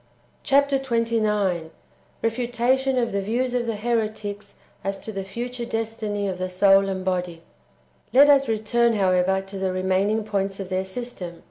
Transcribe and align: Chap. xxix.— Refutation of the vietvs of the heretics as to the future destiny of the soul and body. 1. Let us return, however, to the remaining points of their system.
Chap. 0.41 0.67
xxix.— 0.71 1.69
Refutation 2.23 2.97
of 2.97 3.11
the 3.11 3.21
vietvs 3.21 3.53
of 3.53 3.67
the 3.67 3.75
heretics 3.75 4.55
as 4.83 4.99
to 4.99 5.11
the 5.11 5.23
future 5.23 5.63
destiny 5.63 6.27
of 6.27 6.39
the 6.39 6.49
soul 6.49 6.89
and 6.89 7.05
body. 7.05 7.43
1. 8.09 8.25
Let 8.25 8.27
us 8.35 8.47
return, 8.49 8.93
however, 8.93 9.41
to 9.41 9.59
the 9.59 9.71
remaining 9.71 10.23
points 10.23 10.59
of 10.59 10.69
their 10.69 10.85
system. 10.85 11.39